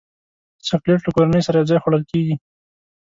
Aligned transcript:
چاکلېټ 0.67 0.99
له 1.03 1.11
کورنۍ 1.15 1.41
سره 1.47 1.57
یوځای 1.57 1.79
خوړل 1.81 2.03
کېږي. 2.11 2.35